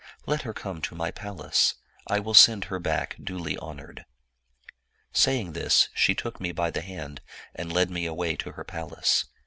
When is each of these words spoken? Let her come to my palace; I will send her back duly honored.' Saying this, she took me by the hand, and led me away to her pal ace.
Let 0.25 0.41
her 0.41 0.53
come 0.55 0.81
to 0.81 0.95
my 0.95 1.11
palace; 1.11 1.75
I 2.07 2.19
will 2.19 2.33
send 2.33 2.63
her 2.73 2.79
back 2.79 3.17
duly 3.23 3.55
honored.' 3.59 4.03
Saying 5.13 5.53
this, 5.53 5.89
she 5.93 6.15
took 6.15 6.41
me 6.41 6.51
by 6.51 6.71
the 6.71 6.81
hand, 6.81 7.21
and 7.53 7.71
led 7.71 7.91
me 7.91 8.07
away 8.07 8.35
to 8.37 8.53
her 8.53 8.63
pal 8.63 8.95
ace. 8.97 9.25